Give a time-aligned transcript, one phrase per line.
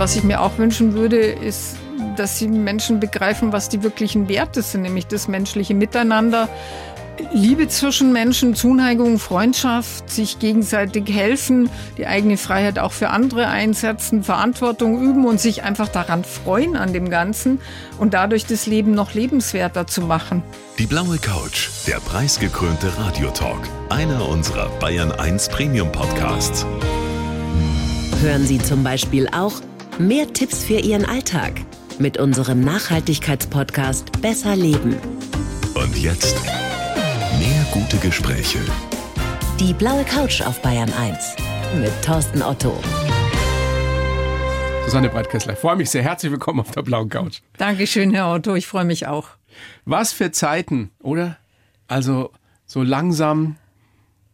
[0.00, 1.76] Was ich mir auch wünschen würde, ist,
[2.16, 6.48] dass die Menschen begreifen, was die wirklichen Werte sind, nämlich das menschliche Miteinander,
[7.34, 11.68] Liebe zwischen Menschen, Zuneigung, Freundschaft, sich gegenseitig helfen,
[11.98, 16.94] die eigene Freiheit auch für andere einsetzen, Verantwortung üben und sich einfach daran freuen an
[16.94, 17.60] dem Ganzen
[17.98, 20.42] und dadurch das Leben noch lebenswerter zu machen.
[20.78, 26.64] Die blaue Couch, der preisgekrönte Radiotalk, einer unserer Bayern 1 Premium Podcasts.
[28.22, 29.60] Hören Sie zum Beispiel auch
[29.98, 31.60] mehr Tipps für Ihren Alltag
[31.98, 34.96] mit unserem Nachhaltigkeitspodcast Besser Leben.
[35.74, 36.36] Und jetzt
[37.38, 38.58] mehr gute Gespräche.
[39.58, 41.36] Die blaue Couch auf Bayern 1
[41.78, 42.78] mit Thorsten Otto.
[44.84, 46.02] Susanne Breitkessler, freue mich sehr.
[46.02, 47.40] Herzlich willkommen auf der blauen Couch.
[47.58, 48.54] Dankeschön, Herr Otto.
[48.54, 49.28] Ich freue mich auch.
[49.84, 51.36] Was für Zeiten, oder?
[51.86, 52.32] Also
[52.66, 53.56] so langsam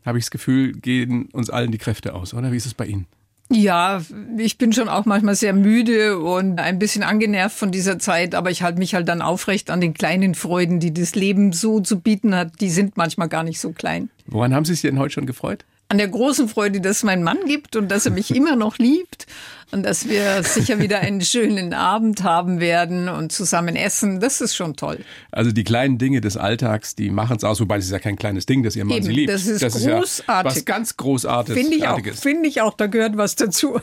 [0.04, 2.52] habe ich das Gefühl, gehen uns allen die Kräfte aus, oder?
[2.52, 3.06] Wie ist es bei Ihnen?
[3.48, 4.02] Ja,
[4.38, 8.50] ich bin schon auch manchmal sehr müde und ein bisschen angenervt von dieser Zeit, aber
[8.50, 12.00] ich halte mich halt dann aufrecht an den kleinen Freuden, die das Leben so zu
[12.00, 12.60] bieten hat.
[12.60, 14.10] Die sind manchmal gar nicht so klein.
[14.26, 15.64] Woran haben Sie sich denn heute schon gefreut?
[15.88, 18.78] An der großen Freude, dass es mein Mann gibt und dass er mich immer noch
[18.78, 19.26] liebt
[19.72, 24.20] und dass wir sicher wieder einen schönen Abend haben werden und zusammen essen.
[24.20, 24.98] Das ist schon toll.
[25.30, 28.16] Also die kleinen Dinge des Alltags, die machen es aus, wobei es ist ja kein
[28.16, 29.32] kleines Ding, dass ihr Mann Eben, sie liebt.
[29.32, 30.56] das ist ja großartig.
[30.56, 31.60] was ganz Großartiges.
[31.60, 32.00] Finde ich auch.
[32.14, 32.74] Finde ich auch.
[32.74, 33.80] Da gehört was dazu.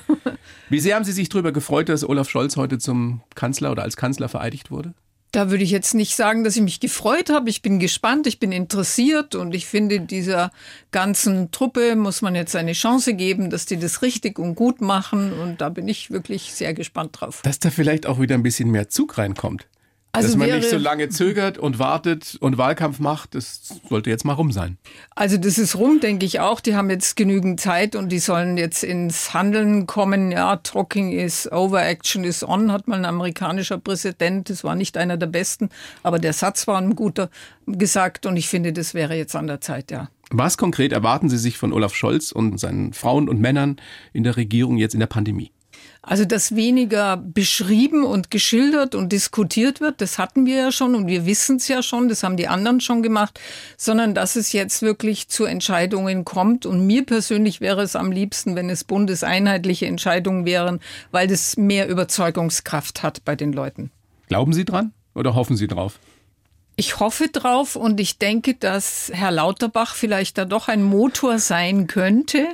[0.70, 3.98] Wie sehr haben Sie sich darüber gefreut, dass Olaf Scholz heute zum Kanzler oder als
[3.98, 4.94] Kanzler vereidigt wurde?
[5.34, 7.50] Da würde ich jetzt nicht sagen, dass ich mich gefreut habe.
[7.50, 10.52] Ich bin gespannt, ich bin interessiert und ich finde, dieser
[10.92, 15.34] ganzen Truppe muss man jetzt eine Chance geben, dass die das richtig und gut machen.
[15.34, 17.42] Und da bin ich wirklich sehr gespannt drauf.
[17.42, 19.66] Dass da vielleicht auch wieder ein bisschen mehr Zug reinkommt.
[20.16, 24.11] Also dass man wäre- nicht so lange zögert und wartet und Wahlkampf macht, das sollte
[24.11, 24.78] jetzt mal rum sein.
[25.16, 26.59] Also das ist rum, denke ich auch.
[26.59, 30.31] Die haben jetzt genügend Zeit und die sollen jetzt ins Handeln kommen.
[30.31, 34.52] Ja, Talking is over, action is on, hat mal ein amerikanischer Präsident.
[34.52, 35.69] Das war nicht einer der besten,
[36.03, 37.31] aber der Satz war ein guter
[37.66, 40.09] gesagt und ich finde, das wäre jetzt an der Zeit, ja.
[40.30, 43.78] Was konkret erwarten Sie sich von Olaf Scholz und seinen Frauen und Männern
[44.13, 45.51] in der Regierung jetzt in der Pandemie?
[46.06, 51.08] Also, dass weniger beschrieben und geschildert und diskutiert wird, das hatten wir ja schon und
[51.08, 53.40] wir wissen es ja schon, das haben die anderen schon gemacht,
[53.78, 56.66] sondern dass es jetzt wirklich zu Entscheidungen kommt.
[56.66, 60.81] Und mir persönlich wäre es am liebsten, wenn es bundeseinheitliche Entscheidungen wären,
[61.12, 63.90] weil das mehr Überzeugungskraft hat bei den Leuten.
[64.28, 66.00] Glauben Sie dran oder hoffen Sie drauf?
[66.75, 71.85] Ich hoffe drauf und ich denke, dass Herr Lauterbach vielleicht da doch ein Motor sein
[71.85, 72.47] könnte,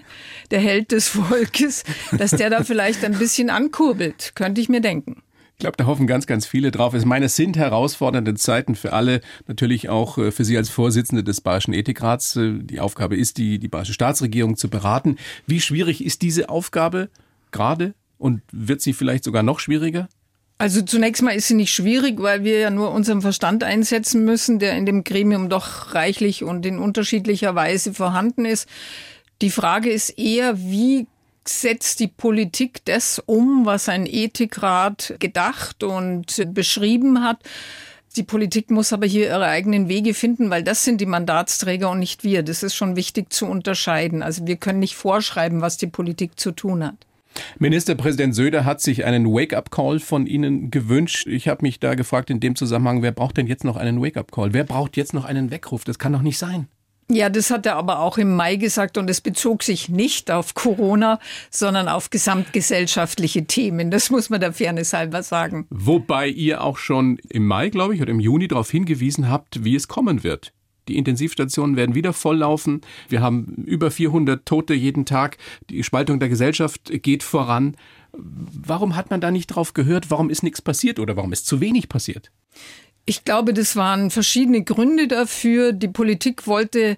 [0.51, 1.85] der Held des Volkes,
[2.17, 5.23] dass der da vielleicht ein bisschen ankurbelt, könnte ich mir denken.
[5.53, 6.93] Ich glaube, da hoffen ganz, ganz viele drauf.
[6.93, 11.21] Ich meine, es sind herausfordernde Zeiten für alle, natürlich auch äh, für Sie als Vorsitzende
[11.21, 12.37] des Bayerischen Ethikrats.
[12.37, 15.17] Äh, Die Aufgabe ist, die, die Bayerische Staatsregierung zu beraten.
[15.47, 17.09] Wie schwierig ist diese Aufgabe
[17.51, 20.07] gerade und wird sie vielleicht sogar noch schwieriger?
[20.61, 24.59] Also zunächst mal ist sie nicht schwierig, weil wir ja nur unseren Verstand einsetzen müssen,
[24.59, 28.67] der in dem Gremium doch reichlich und in unterschiedlicher Weise vorhanden ist.
[29.41, 31.07] Die Frage ist eher, wie
[31.47, 37.39] setzt die Politik das um, was ein Ethikrat gedacht und beschrieben hat.
[38.17, 41.99] Die Politik muss aber hier ihre eigenen Wege finden, weil das sind die Mandatsträger und
[41.99, 42.43] nicht wir.
[42.43, 44.21] Das ist schon wichtig zu unterscheiden.
[44.21, 46.97] Also wir können nicht vorschreiben, was die Politik zu tun hat.
[47.57, 51.27] Ministerpräsident Söder hat sich einen Wake-up-Call von Ihnen gewünscht.
[51.27, 54.53] Ich habe mich da gefragt in dem Zusammenhang, wer braucht denn jetzt noch einen Wake-up-Call?
[54.53, 55.83] Wer braucht jetzt noch einen Weckruf?
[55.83, 56.67] Das kann doch nicht sein.
[57.11, 60.53] Ja, das hat er aber auch im Mai gesagt und es bezog sich nicht auf
[60.53, 61.19] Corona,
[61.49, 63.89] sondern auf gesamtgesellschaftliche Themen.
[63.89, 65.65] Das muss man der Fairness halber sagen.
[65.71, 69.73] Wobei ihr auch schon im Mai, glaube ich, oder im Juni darauf hingewiesen habt, wie
[69.73, 70.53] es kommen wird.
[70.87, 72.81] Die Intensivstationen werden wieder volllaufen.
[73.07, 75.37] Wir haben über 400 Tote jeden Tag.
[75.69, 77.75] Die Spaltung der Gesellschaft geht voran.
[78.11, 80.09] Warum hat man da nicht drauf gehört?
[80.09, 82.31] Warum ist nichts passiert oder warum ist zu wenig passiert?
[83.05, 85.73] Ich glaube, das waren verschiedene Gründe dafür.
[85.73, 86.97] Die Politik wollte,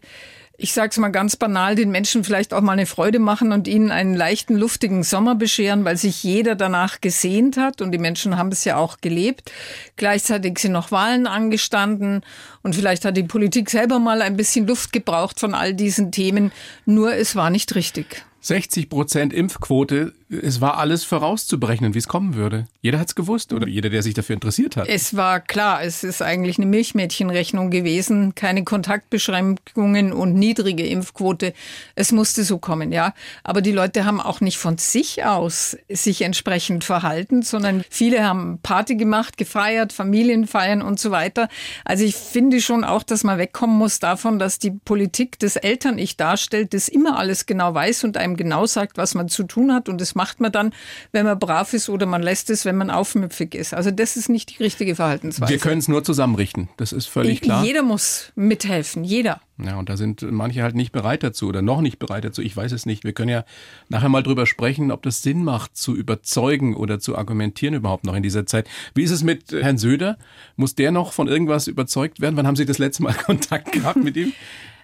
[0.61, 3.67] ich sage es mal ganz banal, den Menschen vielleicht auch mal eine Freude machen und
[3.67, 8.37] ihnen einen leichten, luftigen Sommer bescheren, weil sich jeder danach gesehnt hat und die Menschen
[8.37, 9.51] haben es ja auch gelebt.
[9.95, 12.21] Gleichzeitig sind noch Wahlen angestanden
[12.61, 16.51] und vielleicht hat die Politik selber mal ein bisschen Luft gebraucht von all diesen Themen.
[16.85, 18.23] Nur es war nicht richtig.
[18.41, 22.65] 60 Prozent Impfquote, es war alles vorauszubrechen, wie es kommen würde.
[22.81, 24.87] Jeder hat es gewusst oder jeder, der sich dafür interessiert hat.
[24.87, 31.53] Es war klar, es ist eigentlich eine Milchmädchenrechnung gewesen, keine Kontaktbeschränkungen und niedrige Impfquote.
[31.95, 33.13] Es musste so kommen, ja.
[33.43, 38.59] Aber die Leute haben auch nicht von sich aus sich entsprechend verhalten, sondern viele haben
[38.63, 41.49] Party gemacht, gefeiert, Familienfeiern und so weiter.
[41.83, 46.15] Also ich finde schon auch, dass man wegkommen muss davon, dass die Politik das Eltern-Ich
[46.15, 49.89] darstellt, das immer alles genau weiß und einem genau sagt, was man zu tun hat
[49.89, 50.71] und das macht man dann,
[51.11, 53.73] wenn man brav ist oder man lässt es, wenn man aufmüpfig ist.
[53.73, 55.51] Also das ist nicht die richtige Verhaltensweise.
[55.51, 57.65] Wir können es nur zusammenrichten, das ist völlig klar.
[57.65, 59.41] Jeder muss mithelfen, jeder.
[59.57, 62.43] Ja, und da sind manche halt nicht bereit dazu oder noch nicht bereit dazu.
[62.43, 63.03] Ich weiß es nicht.
[63.03, 63.45] Wir können ja
[63.89, 68.15] nachher mal drüber sprechen, ob das Sinn macht, zu überzeugen oder zu argumentieren überhaupt noch
[68.15, 68.69] in dieser Zeit.
[68.93, 70.19] Wie ist es mit Herrn Söder?
[70.55, 72.37] Muss der noch von irgendwas überzeugt werden?
[72.37, 74.33] Wann haben Sie das letzte Mal Kontakt gehabt mit ihm?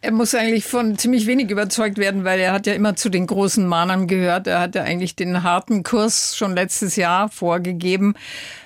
[0.01, 3.27] Er muss eigentlich von ziemlich wenig überzeugt werden, weil er hat ja immer zu den
[3.27, 4.47] großen Mahnern gehört.
[4.47, 8.15] Er hat ja eigentlich den harten Kurs schon letztes Jahr vorgegeben.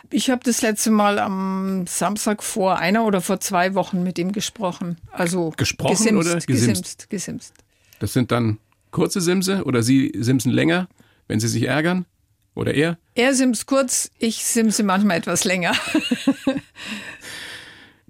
[0.10, 4.33] Ich habe das letzte Mal am Samstag vor einer oder vor zwei Wochen mit ihm
[4.33, 4.98] gesprochen.
[5.12, 6.48] Also gesprochen gesimst, oder gesimst?
[6.48, 7.54] gesimst, gesimst.
[8.00, 8.57] Das sind dann
[8.92, 10.89] kurze Simse oder Sie simsen länger,
[11.27, 12.06] wenn Sie sich ärgern?
[12.54, 12.98] Oder er?
[13.16, 15.74] Er simst kurz, ich simse manchmal etwas länger.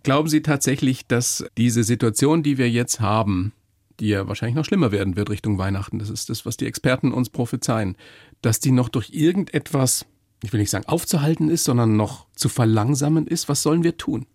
[0.03, 3.53] Glauben Sie tatsächlich, dass diese Situation, die wir jetzt haben,
[3.99, 7.11] die ja wahrscheinlich noch schlimmer werden wird Richtung Weihnachten, das ist das, was die Experten
[7.11, 7.95] uns prophezeien,
[8.41, 10.05] dass die noch durch irgendetwas,
[10.43, 13.47] ich will nicht sagen aufzuhalten ist, sondern noch zu verlangsamen ist?
[13.47, 14.25] Was sollen wir tun?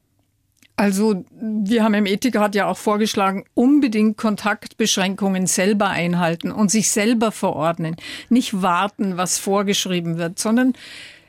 [0.78, 7.32] Also wir haben im Ethikrat ja auch vorgeschlagen, unbedingt Kontaktbeschränkungen selber einhalten und sich selber
[7.32, 7.96] verordnen.
[8.28, 10.74] Nicht warten, was vorgeschrieben wird, sondern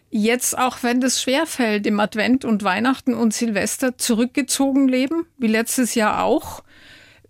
[0.10, 5.96] jetzt, auch wenn das schwerfällt, im Advent und Weihnachten und Silvester zurückgezogen leben, wie letztes
[5.96, 6.64] Jahr auch,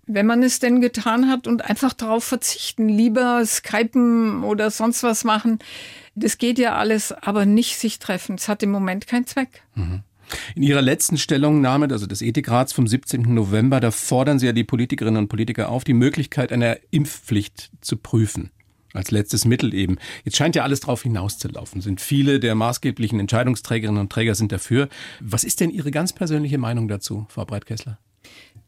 [0.06, 5.24] wenn man es denn getan hat und einfach darauf verzichten, lieber Skypen oder sonst was
[5.24, 5.60] machen.
[6.16, 8.36] Das geht ja alles, aber nicht sich treffen.
[8.36, 9.64] Es hat im Moment keinen Zweck.
[10.56, 13.34] In Ihrer letzten Stellungnahme, also des Ethikrats vom 17.
[13.34, 17.98] November, da fordern Sie ja die Politikerinnen und Politiker auf, die Möglichkeit einer Impfpflicht zu
[17.98, 18.52] prüfen
[18.98, 19.98] als letztes Mittel eben.
[20.26, 21.82] Jetzt scheint ja alles darauf hinauszulaufen.
[21.82, 24.90] Sind viele der maßgeblichen Entscheidungsträgerinnen und Träger sind dafür.
[25.20, 28.00] Was ist denn Ihre ganz persönliche Meinung dazu, Frau Breitkessler?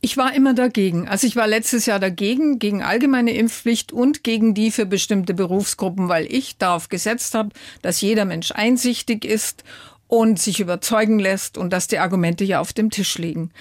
[0.01, 1.09] Ich war immer dagegen.
[1.09, 6.07] Also ich war letztes Jahr dagegen, gegen allgemeine Impfpflicht und gegen die für bestimmte Berufsgruppen,
[6.07, 7.49] weil ich darauf gesetzt habe,
[7.81, 9.65] dass jeder Mensch einsichtig ist
[10.07, 13.51] und sich überzeugen lässt und dass die Argumente ja auf dem Tisch liegen.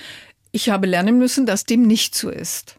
[0.52, 2.76] Ich habe lernen müssen, dass dem nicht so ist.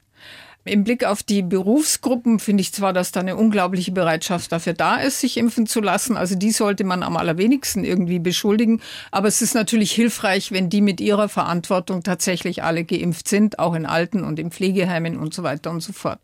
[0.65, 4.97] Im Blick auf die Berufsgruppen finde ich zwar, dass da eine unglaubliche Bereitschaft dafür da
[4.97, 6.17] ist, sich impfen zu lassen.
[6.17, 8.81] Also die sollte man am allerwenigsten irgendwie beschuldigen.
[9.09, 13.73] Aber es ist natürlich hilfreich, wenn die mit ihrer Verantwortung tatsächlich alle geimpft sind, auch
[13.73, 16.19] in Alten- und in Pflegeheimen und so weiter und so fort.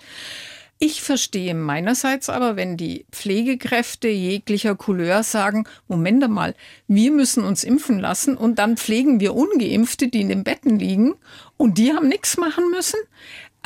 [0.77, 6.53] Ich verstehe meinerseits aber, wenn die Pflegekräfte jeglicher Couleur sagen, Moment einmal,
[6.89, 11.15] wir müssen uns impfen lassen und dann pflegen wir ungeimpfte, die in den Betten liegen
[11.55, 12.99] und die haben nichts machen müssen.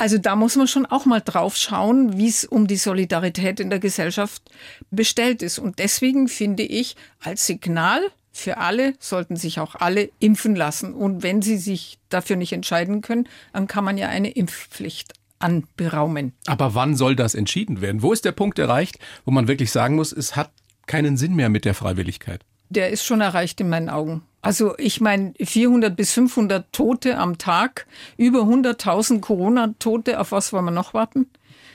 [0.00, 3.68] Also da muss man schon auch mal drauf schauen, wie es um die Solidarität in
[3.68, 4.42] der Gesellschaft
[4.90, 5.58] bestellt ist.
[5.58, 8.00] Und deswegen finde ich, als Signal
[8.32, 10.94] für alle sollten sich auch alle impfen lassen.
[10.94, 16.32] Und wenn sie sich dafür nicht entscheiden können, dann kann man ja eine Impfpflicht anberaumen.
[16.46, 18.00] Aber wann soll das entschieden werden?
[18.00, 20.50] Wo ist der Punkt erreicht, wo man wirklich sagen muss, es hat
[20.86, 22.40] keinen Sinn mehr mit der Freiwilligkeit?
[22.70, 24.22] Der ist schon erreicht in meinen Augen.
[24.42, 30.64] Also ich meine 400 bis 500 Tote am Tag, über 100.000 Corona-Tote, auf was wollen
[30.64, 31.26] wir noch warten?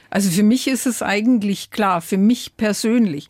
[0.09, 3.27] Also für mich ist es eigentlich klar, für mich persönlich.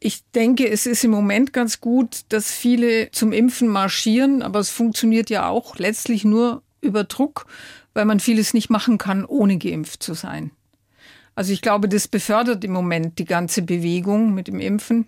[0.00, 4.70] Ich denke, es ist im Moment ganz gut, dass viele zum Impfen marschieren, aber es
[4.70, 7.46] funktioniert ja auch letztlich nur über Druck,
[7.94, 10.52] weil man vieles nicht machen kann, ohne geimpft zu sein.
[11.34, 15.06] Also ich glaube, das befördert im Moment die ganze Bewegung mit dem Impfen.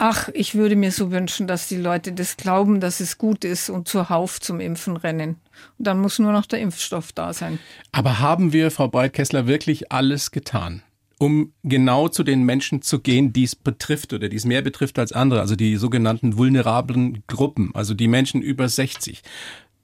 [0.00, 3.68] Ach, ich würde mir so wünschen, dass die Leute das glauben, dass es gut ist
[3.68, 5.40] und zuhauf zum Impfen rennen.
[5.76, 7.58] Und dann muss nur noch der Impfstoff da sein.
[7.90, 10.82] Aber haben wir, Frau Breitkessler, wirklich alles getan?
[11.20, 15.00] um genau zu den Menschen zu gehen, die es betrifft oder die es mehr betrifft
[15.00, 19.22] als andere, also die sogenannten vulnerablen Gruppen, also die Menschen über 60.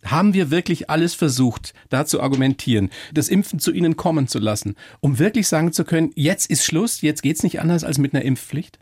[0.04, 4.76] Haben wir wirklich alles versucht, da zu argumentieren, das Impfen zu ihnen kommen zu lassen,
[5.00, 8.24] um wirklich sagen zu können, jetzt ist Schluss, jetzt geht's nicht anders als mit einer
[8.24, 8.78] Impfpflicht?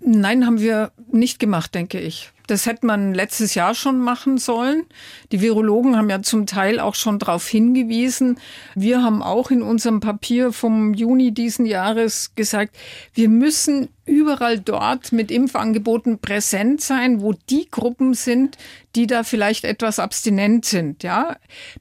[0.00, 2.30] Nein, haben wir nicht gemacht, denke ich.
[2.46, 4.84] Das hätte man letztes Jahr schon machen sollen.
[5.30, 8.38] Die Virologen haben ja zum Teil auch schon darauf hingewiesen.
[8.74, 12.76] Wir haben auch in unserem Papier vom Juni diesen Jahres gesagt,
[13.14, 18.58] wir müssen überall dort mit Impfangeboten präsent sein, wo die Gruppen sind,
[18.96, 21.36] die da vielleicht etwas abstinent sind, ja.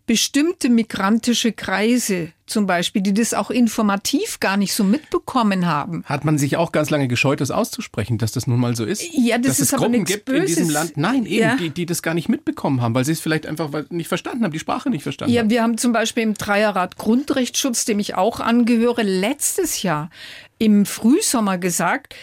[0.05, 6.03] Bestimmte migrantische Kreise zum Beispiel, die das auch informativ gar nicht so mitbekommen haben.
[6.05, 9.03] Hat man sich auch ganz lange gescheut, das auszusprechen, dass das nun mal so ist?
[9.13, 10.50] Ja, das dass ist es aber Gruppen nichts gibt Böses.
[10.55, 11.55] Diesem Land, nein, eben, Ja.
[11.55, 14.51] die, die das gar nicht mitbekommen haben, weil sie es vielleicht einfach nicht verstanden haben,
[14.51, 15.49] die Sprache nicht verstanden Ja, haben.
[15.49, 20.09] wir haben zum Beispiel im Dreierrat Grundrechtsschutz, dem ich auch angehöre, letztes Jahr
[20.57, 22.15] im Frühsommer gesagt,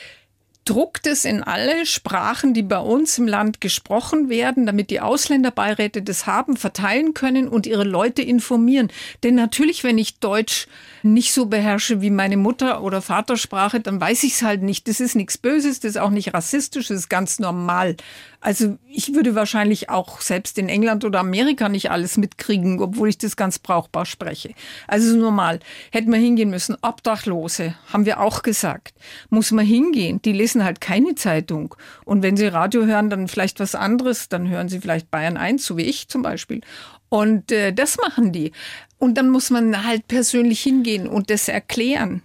[0.69, 6.03] druckt es in alle Sprachen, die bei uns im Land gesprochen werden, damit die Ausländerbeiräte
[6.03, 8.91] das haben, verteilen können und ihre Leute informieren.
[9.23, 10.67] Denn natürlich, wenn ich Deutsch
[11.03, 14.89] nicht so beherrsche wie meine Mutter oder Vatersprache, dann weiß ich es halt nicht.
[14.89, 17.97] Das ist nichts Böses, das ist auch nicht rassistisch, das ist ganz normal.
[18.41, 23.19] Also ich würde wahrscheinlich auch selbst in England oder Amerika nicht alles mitkriegen, obwohl ich
[23.19, 24.55] das ganz brauchbar spreche.
[24.87, 25.59] Also normal.
[25.91, 26.77] Hätten wir hingehen müssen.
[26.81, 28.95] Obdachlose, haben wir auch gesagt.
[29.29, 30.23] Muss man hingehen.
[30.23, 31.75] Die lesen halt keine Zeitung.
[32.05, 34.29] Und wenn sie Radio hören, dann vielleicht was anderes.
[34.29, 36.61] Dann hören sie vielleicht Bayern 1, so wie ich zum Beispiel.
[37.09, 38.53] Und äh, das machen die.
[38.99, 42.23] Und dann muss man halt persönlich hingehen und das erklären.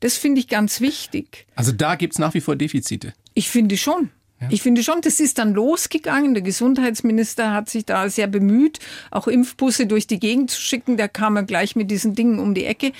[0.00, 1.46] Das finde ich ganz wichtig.
[1.54, 3.12] Also da gibt es nach wie vor Defizite.
[3.34, 4.10] Ich finde schon.
[4.40, 4.48] Ja.
[4.50, 6.34] Ich finde schon, das ist dann losgegangen.
[6.34, 8.78] Der Gesundheitsminister hat sich da sehr bemüht,
[9.10, 10.96] auch Impfbusse durch die Gegend zu schicken.
[10.96, 12.92] Da kam er gleich mit diesen Dingen um die Ecke.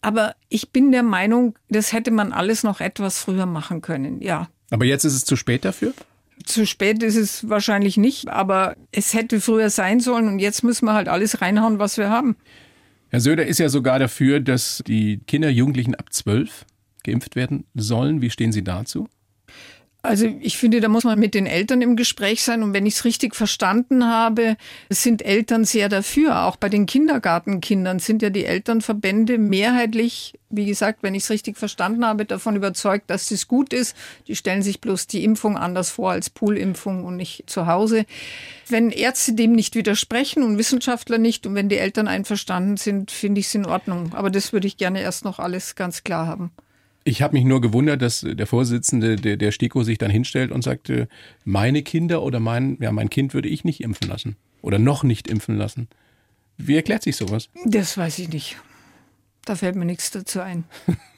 [0.00, 4.48] Aber ich bin der Meinung, das hätte man alles noch etwas früher machen können, ja.
[4.70, 5.94] Aber jetzt ist es zu spät dafür?
[6.44, 10.84] Zu spät ist es wahrscheinlich nicht, aber es hätte früher sein sollen und jetzt müssen
[10.84, 12.36] wir halt alles reinhauen, was wir haben.
[13.08, 16.66] Herr Söder ist ja sogar dafür, dass die Kinder, Jugendlichen ab zwölf
[17.02, 18.20] geimpft werden sollen.
[18.20, 19.08] Wie stehen Sie dazu?
[20.04, 22.62] Also ich finde, da muss man mit den Eltern im Gespräch sein.
[22.62, 24.58] Und wenn ich es richtig verstanden habe,
[24.90, 26.42] sind Eltern sehr dafür.
[26.44, 31.56] Auch bei den Kindergartenkindern sind ja die Elternverbände mehrheitlich, wie gesagt, wenn ich es richtig
[31.56, 33.96] verstanden habe, davon überzeugt, dass das gut ist.
[34.28, 38.04] Die stellen sich bloß die Impfung anders vor als Poolimpfung und nicht zu Hause.
[38.68, 43.40] Wenn Ärzte dem nicht widersprechen und Wissenschaftler nicht und wenn die Eltern einverstanden sind, finde
[43.40, 44.12] ich es in Ordnung.
[44.12, 46.50] Aber das würde ich gerne erst noch alles ganz klar haben.
[47.04, 50.64] Ich habe mich nur gewundert, dass der Vorsitzende der, der STIKO sich dann hinstellt und
[50.64, 51.08] sagte,
[51.44, 55.28] meine Kinder oder mein, ja, mein Kind würde ich nicht impfen lassen oder noch nicht
[55.28, 55.88] impfen lassen.
[56.56, 57.50] Wie erklärt sich sowas?
[57.66, 58.56] Das weiß ich nicht.
[59.44, 60.64] Da fällt mir nichts dazu ein.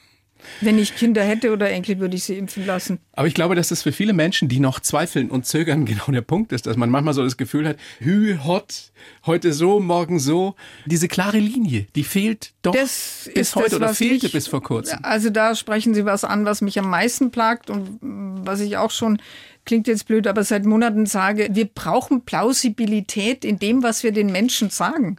[0.61, 2.99] Wenn ich Kinder hätte oder Enkel, würde ich sie impfen lassen.
[3.13, 6.23] Aber ich glaube, dass das für viele Menschen, die noch zweifeln und zögern, genau der
[6.23, 8.93] Punkt ist, dass man manchmal so das Gefühl hat, hü, hot,
[9.25, 10.55] heute so, morgen so.
[10.87, 14.63] Diese klare Linie, die fehlt doch das bis heute das, oder fehlte ich, bis vor
[14.63, 14.99] kurzem.
[15.03, 18.91] Also da sprechen Sie was an, was mich am meisten plagt und was ich auch
[18.91, 19.19] schon
[19.65, 24.31] klingt jetzt blöd, aber seit Monaten sage, wir brauchen Plausibilität in dem, was wir den
[24.31, 25.17] Menschen sagen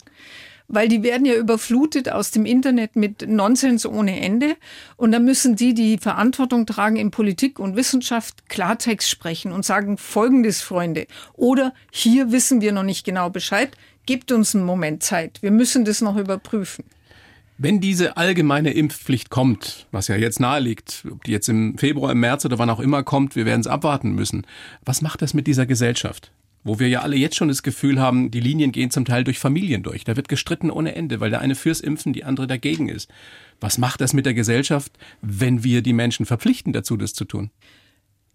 [0.67, 4.55] weil die werden ja überflutet aus dem Internet mit Nonsens ohne Ende.
[4.95, 9.97] Und da müssen die, die Verantwortung tragen in Politik und Wissenschaft, Klartext sprechen und sagen
[9.97, 11.07] Folgendes, Freunde.
[11.33, 13.71] Oder hier wissen wir noch nicht genau Bescheid.
[14.05, 15.41] Gebt uns einen Moment Zeit.
[15.41, 16.85] Wir müssen das noch überprüfen.
[17.59, 22.11] Wenn diese allgemeine Impfpflicht kommt, was ja jetzt nahe liegt, ob die jetzt im Februar,
[22.11, 24.45] im März oder wann auch immer kommt, wir werden es abwarten müssen.
[24.85, 26.31] Was macht das mit dieser Gesellschaft?
[26.67, 29.39] Wo wir ja alle jetzt schon das Gefühl haben, die Linien gehen zum Teil durch
[29.39, 30.03] Familien durch.
[30.03, 33.09] Da wird gestritten ohne Ende, weil der eine fürs Impfen, die andere dagegen ist.
[33.61, 37.51] Was macht das mit der Gesellschaft, wenn wir die Menschen verpflichten dazu, das zu tun?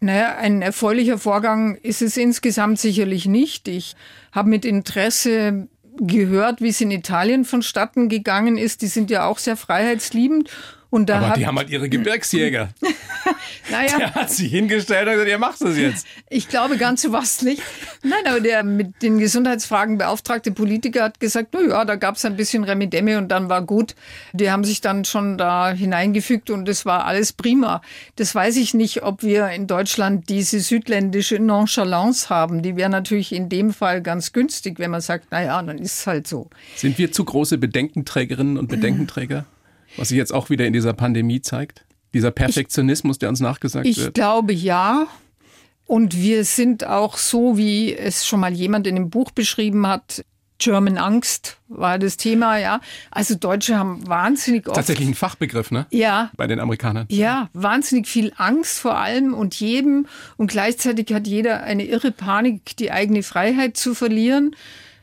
[0.01, 3.69] Naja, ein erfreulicher Vorgang ist es insgesamt sicherlich nicht.
[3.69, 3.95] Ich
[4.33, 5.69] habe mit Interesse
[6.01, 8.83] gehört, wie es in Italien vonstatten gegangen ist.
[8.83, 10.51] Die sind ja auch sehr freiheitsliebend
[10.93, 12.69] und da Aber hat, die haben halt ihre Gebirgsjäger.
[13.71, 13.97] naja.
[13.97, 16.07] Der hat sich hingestellt und gesagt, ihr macht das jetzt.
[16.29, 17.63] Ich glaube ganz so was nicht.
[18.03, 22.27] Nein, aber der mit den Gesundheitsfragen beauftragte Politiker hat gesagt, na ja, da gab es
[22.27, 23.95] ein bisschen Remidemme und dann war gut.
[24.35, 27.81] Die haben sich dann schon da hineingefügt und es war alles prima.
[28.17, 32.61] Das weiß ich nicht, ob wir in Deutschland diese südländische Nonchalance haben.
[32.61, 36.01] Die wäre natürlich in dem Fall ganz günstig, wenn man sagt, na ja, dann ist
[36.01, 36.51] es halt so.
[36.77, 39.47] Sind wir zu große Bedenkenträgerinnen und Bedenkenträger?
[39.97, 41.85] Was sich jetzt auch wieder in dieser Pandemie zeigt?
[42.15, 44.09] Dieser Perfektionismus, ich, der uns nachgesagt ich wird?
[44.09, 45.07] Ich glaube ja.
[45.87, 50.25] Und wir sind auch so, wie es schon mal jemand in dem Buch beschrieben hat,
[50.63, 52.81] German Angst war das Thema, ja.
[53.11, 54.77] Also Deutsche haben wahnsinnig oft.
[54.77, 55.87] Tatsächlich ein Fachbegriff, ne?
[55.91, 56.31] Ja.
[56.37, 57.07] Bei den Amerikanern.
[57.09, 60.07] Ja, wahnsinnig viel Angst vor allem und jedem.
[60.37, 64.55] Und gleichzeitig hat jeder eine irre Panik, die eigene Freiheit zu verlieren.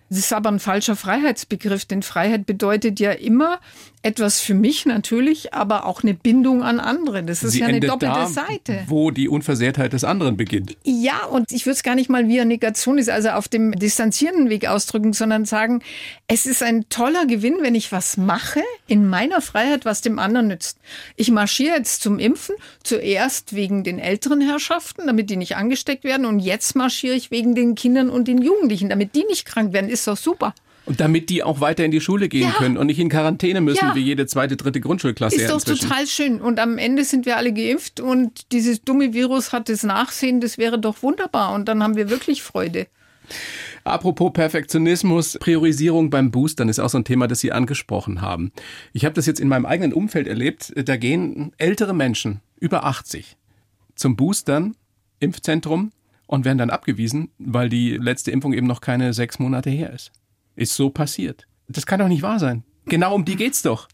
[0.10, 3.60] Das ist aber ein falscher Freiheitsbegriff, denn Freiheit bedeutet ja immer,
[4.01, 7.21] etwas für mich natürlich, aber auch eine Bindung an andere.
[7.23, 8.83] Das ist Sie ja eine doppelte da, Seite.
[8.87, 10.77] Wo die Unversehrtheit des anderen beginnt.
[10.83, 13.73] Ja, und ich würde es gar nicht mal wie eine Negation ist, also auf dem
[13.73, 15.81] distanzierenden Weg ausdrücken, sondern sagen,
[16.27, 20.47] es ist ein toller Gewinn, wenn ich was mache in meiner Freiheit, was dem anderen
[20.47, 20.77] nützt.
[21.17, 26.25] Ich marschiere jetzt zum Impfen, zuerst wegen den älteren Herrschaften, damit die nicht angesteckt werden,
[26.25, 29.89] und jetzt marschiere ich wegen den Kindern und den Jugendlichen, damit die nicht krank werden.
[29.89, 30.53] Ist doch super.
[30.86, 32.55] Und damit die auch weiter in die Schule gehen ja.
[32.55, 33.95] können und nicht in Quarantäne müssen, ja.
[33.95, 35.36] wie jede zweite, dritte Grundschulklasse.
[35.36, 35.88] Ist doch inzwischen.
[35.88, 36.41] total schön.
[36.41, 40.57] Und am Ende sind wir alle geimpft und dieses dumme Virus hat das Nachsehen, das
[40.57, 41.53] wäre doch wunderbar.
[41.53, 42.88] Und dann haben wir wirklich Freude.
[43.83, 48.51] Apropos Perfektionismus, Priorisierung beim Boostern ist auch so ein Thema, das Sie angesprochen haben.
[48.93, 50.74] Ich habe das jetzt in meinem eigenen Umfeld erlebt.
[50.75, 53.38] Da gehen ältere Menschen, über 80,
[53.95, 54.75] zum Boostern,
[55.19, 55.91] Impfzentrum
[56.27, 60.12] und werden dann abgewiesen, weil die letzte Impfung eben noch keine sechs Monate her ist.
[60.59, 61.47] Ist so passiert.
[61.69, 62.63] Das kann doch nicht wahr sein.
[62.85, 63.87] Genau um die geht's doch.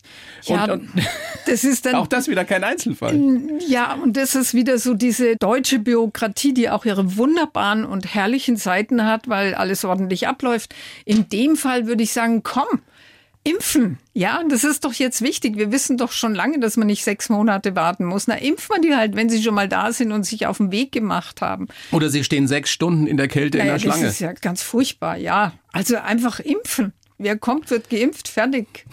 [0.44, 0.90] Ja, und, und
[1.46, 3.20] das ist dann auch das wieder kein Einzelfall.
[3.68, 8.58] Ja, und das ist wieder so diese deutsche Bürokratie, die auch ihre wunderbaren und herrlichen
[8.58, 10.74] Seiten hat, weil alles ordentlich abläuft.
[11.06, 12.82] In dem Fall würde ich sagen, komm,
[13.46, 14.00] impfen.
[14.14, 15.58] Ja, das ist doch jetzt wichtig.
[15.58, 18.28] Wir wissen doch schon lange, dass man nicht sechs Monate warten muss.
[18.28, 20.72] Na, impft man die halt, wenn sie schon mal da sind und sich auf den
[20.72, 21.68] Weg gemacht haben.
[21.92, 24.06] Oder sie stehen sechs Stunden in der Kälte naja, in der Schlange.
[24.06, 25.54] Das ist ja ganz furchtbar, ja.
[25.72, 26.94] Also einfach impfen.
[27.18, 28.86] Wer kommt, wird geimpft, fertig.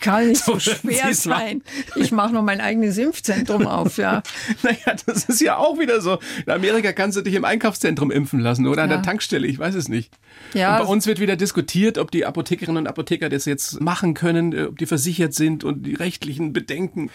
[0.00, 1.62] Kann nicht so, so schwer sein.
[1.94, 4.22] Ich mache noch mein eigenes Impfzentrum auf, ja.
[4.62, 6.18] naja, das ist ja auch wieder so.
[6.46, 8.96] In Amerika kannst du dich im Einkaufszentrum impfen lassen oder an ja.
[8.96, 10.10] der Tankstelle, ich weiß es nicht.
[10.54, 10.78] Ja.
[10.78, 14.52] Und bei uns wird wieder diskutiert, ob die Apothekerinnen und Apotheker das jetzt machen können,
[14.52, 17.10] äh, ob die versichert sind und die rechtlichen Bedenken.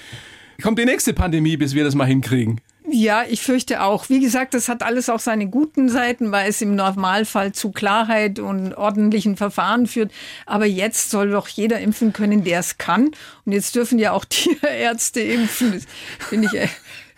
[0.61, 2.61] Kommt die nächste Pandemie, bis wir das mal hinkriegen.
[2.91, 4.09] Ja, ich fürchte auch.
[4.09, 8.39] Wie gesagt, das hat alles auch seine guten Seiten, weil es im Normalfall zu Klarheit
[8.39, 10.11] und ordentlichen Verfahren führt.
[10.45, 13.11] Aber jetzt soll doch jeder impfen können, der es kann.
[13.45, 15.73] Und jetzt dürfen ja auch Tierärzte impfen.
[15.73, 15.85] Das
[16.29, 16.67] finde ich äh,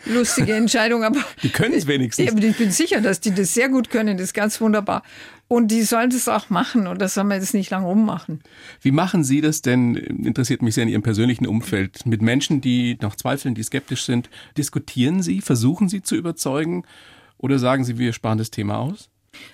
[0.06, 1.24] lustige Entscheidung, aber.
[1.44, 2.26] Die können es wenigstens.
[2.26, 4.18] Ja, ich bin sicher, dass die das sehr gut können.
[4.18, 5.04] Das ist ganz wunderbar.
[5.50, 8.42] Und die sollen das auch machen und das soll man jetzt nicht lang rummachen.
[8.82, 12.98] Wie machen Sie das denn, interessiert mich sehr in Ihrem persönlichen Umfeld, mit Menschen, die
[13.02, 14.30] noch zweifeln, die skeptisch sind?
[14.58, 16.84] Diskutieren Sie, versuchen Sie zu überzeugen
[17.38, 19.10] oder sagen Sie, wir sparen das Thema aus?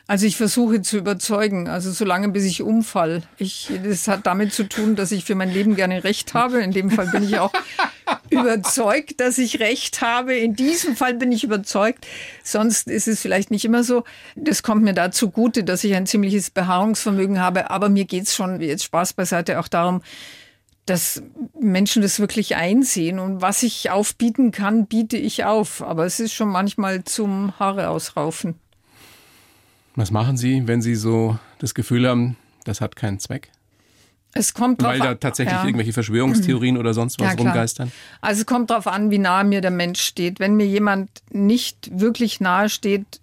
[0.08, 3.24] Also ich versuche zu überzeugen, also solange bis ich umfall.
[3.38, 6.62] Ich, das hat damit zu tun, dass ich für mein Leben gerne Recht habe.
[6.62, 7.52] In dem Fall bin ich auch
[8.34, 10.36] überzeugt, dass ich Recht habe.
[10.36, 12.06] In diesem Fall bin ich überzeugt.
[12.44, 14.04] Sonst ist es vielleicht nicht immer so.
[14.36, 17.70] Das kommt mir da zugute, dass ich ein ziemliches Beharrungsvermögen habe.
[17.70, 20.02] Aber mir geht es schon, jetzt Spaß beiseite, auch darum,
[20.86, 21.24] dass
[21.60, 23.20] Menschen das wirklich einsehen.
[23.20, 25.82] Und was ich aufbieten kann, biete ich auf.
[25.82, 28.56] Aber es ist schon manchmal zum Haare ausraufen.
[29.96, 32.36] Was machen Sie, wenn Sie so das Gefühl haben,
[32.66, 33.52] das hat keinen Zweck?
[34.34, 35.64] Es kommt drauf Weil da tatsächlich ja.
[35.64, 37.92] irgendwelche Verschwörungstheorien oder sonst was ja, rumgeistern?
[38.20, 40.40] Also es kommt darauf an, wie nahe mir der Mensch steht.
[40.40, 43.22] Wenn mir jemand nicht wirklich nahe steht,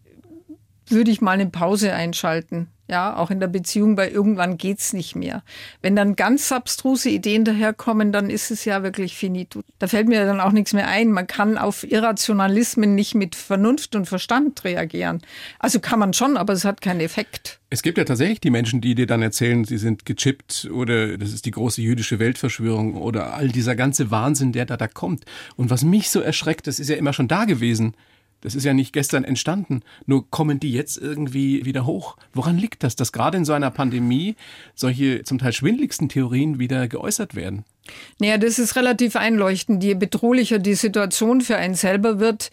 [0.88, 5.14] würde ich mal eine Pause einschalten ja, auch in der Beziehung, weil irgendwann geht's nicht
[5.14, 5.42] mehr.
[5.80, 9.62] Wenn dann ganz abstruse Ideen daherkommen, dann ist es ja wirklich finito.
[9.78, 11.12] Da fällt mir dann auch nichts mehr ein.
[11.12, 15.22] Man kann auf Irrationalismen nicht mit Vernunft und Verstand reagieren.
[15.60, 17.60] Also kann man schon, aber es hat keinen Effekt.
[17.70, 21.32] Es gibt ja tatsächlich die Menschen, die dir dann erzählen, sie sind gechippt oder das
[21.32, 25.24] ist die große jüdische Weltverschwörung oder all dieser ganze Wahnsinn, der da da kommt.
[25.54, 27.94] Und was mich so erschreckt, das ist ja immer schon da gewesen.
[28.40, 29.82] Das ist ja nicht gestern entstanden.
[30.06, 32.16] Nur kommen die jetzt irgendwie wieder hoch.
[32.32, 34.36] Woran liegt das, dass gerade in so einer Pandemie
[34.74, 37.64] solche zum Teil schwindligsten Theorien wieder geäußert werden?
[38.18, 39.82] Naja, das ist relativ einleuchtend.
[39.82, 42.50] Je bedrohlicher die Situation für einen selber wird,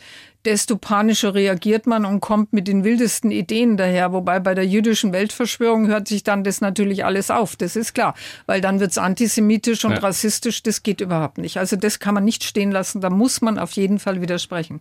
[0.48, 4.14] desto panischer reagiert man und kommt mit den wildesten Ideen daher.
[4.14, 7.58] Wobei bei der jüdischen Weltverschwörung hört sich dann das natürlich alles auf.
[7.58, 8.16] Das ist klar.
[8.46, 9.98] Weil dann wird es antisemitisch und ja.
[9.98, 10.64] rassistisch.
[10.64, 11.58] Das geht überhaupt nicht.
[11.58, 13.02] Also das kann man nicht stehen lassen.
[13.02, 14.80] Da muss man auf jeden Fall widersprechen.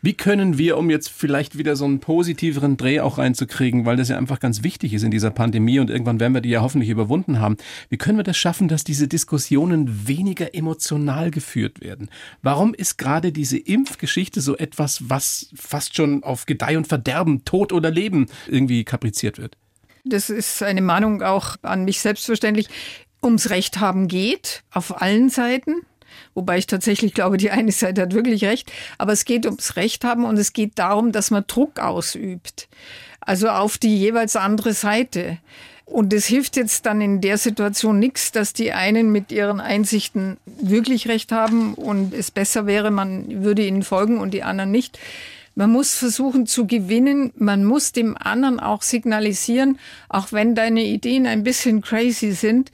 [0.00, 4.08] Wie können wir, um jetzt vielleicht wieder so einen positiveren Dreh auch reinzukriegen, weil das
[4.08, 6.88] ja einfach ganz wichtig ist in dieser Pandemie und irgendwann werden wir die ja hoffentlich
[6.88, 7.58] überwunden haben,
[7.90, 12.08] wie können wir das schaffen, dass diese Diskussionen weniger emotional geführt werden?
[12.40, 17.72] Warum ist gerade diese Impfgeschichte so etwas, was fast schon auf Gedeih und Verderben, Tod
[17.72, 19.56] oder Leben irgendwie kapriziert wird.
[20.04, 22.68] Das ist eine Mahnung auch an mich selbstverständlich.
[23.22, 25.74] Ums Recht haben geht, auf allen Seiten.
[26.34, 28.70] Wobei ich tatsächlich glaube, die eine Seite hat wirklich recht.
[28.98, 32.68] Aber es geht ums Recht haben und es geht darum, dass man Druck ausübt.
[33.20, 35.38] Also auf die jeweils andere Seite.
[35.84, 40.38] Und es hilft jetzt dann in der Situation nichts, dass die einen mit ihren Einsichten
[40.46, 44.98] wirklich recht haben und es besser wäre, man würde ihnen folgen und die anderen nicht.
[45.54, 47.32] Man muss versuchen zu gewinnen.
[47.36, 52.70] Man muss dem anderen auch signalisieren, auch wenn deine Ideen ein bisschen crazy sind,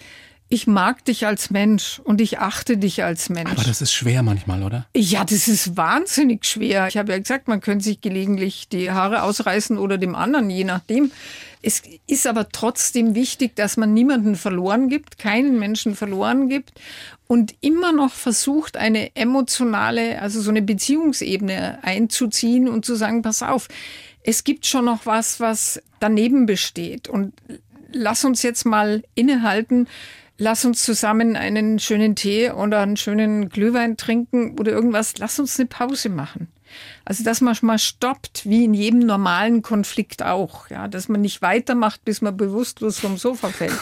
[0.51, 3.51] ich mag dich als Mensch und ich achte dich als Mensch.
[3.51, 4.87] Aber das ist schwer manchmal, oder?
[4.97, 6.89] Ja, das ist wahnsinnig schwer.
[6.89, 10.65] Ich habe ja gesagt, man könnte sich gelegentlich die Haare ausreißen oder dem anderen, je
[10.65, 11.11] nachdem.
[11.63, 16.73] Es ist aber trotzdem wichtig, dass man niemanden verloren gibt, keinen Menschen verloren gibt
[17.27, 23.43] und immer noch versucht, eine emotionale, also so eine Beziehungsebene einzuziehen und zu sagen, pass
[23.43, 23.69] auf,
[24.23, 27.33] es gibt schon noch was, was daneben besteht und
[27.93, 29.89] lass uns jetzt mal innehalten,
[30.37, 35.59] lass uns zusammen einen schönen Tee oder einen schönen Glühwein trinken oder irgendwas, lass uns
[35.59, 36.49] eine Pause machen.
[37.05, 40.71] Also, dass man mal stoppt, wie in jedem normalen Konflikt auch.
[40.71, 43.79] Ja, dass man nicht weitermacht, bis man bewusstlos vom Sofa fällt.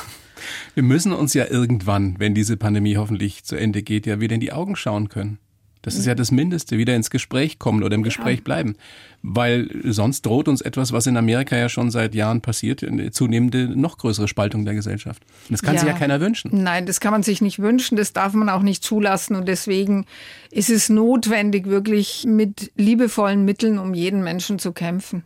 [0.75, 4.41] Wir müssen uns ja irgendwann, wenn diese Pandemie hoffentlich zu Ende geht, ja wieder in
[4.41, 5.39] die Augen schauen können.
[5.87, 8.43] Das ist ja das Mindeste, wieder ins Gespräch kommen oder im Gespräch ja.
[8.43, 8.75] bleiben.
[9.23, 13.69] Weil sonst droht uns etwas, was in Amerika ja schon seit Jahren passiert, eine zunehmende,
[13.69, 15.23] noch größere Spaltung der Gesellschaft.
[15.49, 15.83] Und das kann ja.
[15.83, 16.51] sich ja keiner wünschen.
[16.53, 19.37] Nein, das kann man sich nicht wünschen, das darf man auch nicht zulassen.
[19.37, 20.07] Und deswegen
[20.51, 25.23] ist es notwendig, wirklich mit liebevollen Mitteln um jeden Menschen zu kämpfen.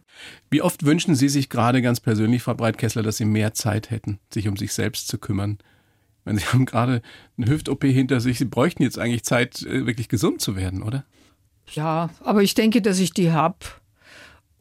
[0.51, 4.19] Wie oft wünschen Sie sich gerade ganz persönlich, Frau Breitkessler, dass Sie mehr Zeit hätten,
[4.31, 5.57] sich um sich selbst zu kümmern?
[6.25, 7.03] Wenn Sie haben gerade
[7.37, 11.05] eine Hüft-OP hinter sich, Sie bräuchten jetzt eigentlich Zeit, äh, wirklich gesund zu werden, oder?
[11.73, 13.59] Ja, aber ich denke, dass ich die habe.